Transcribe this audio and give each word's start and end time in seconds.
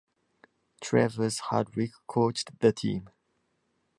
Travers 0.81 1.37
Hardwick 1.51 1.91
coached 2.07 2.57
the 2.59 2.73
team. 2.73 3.09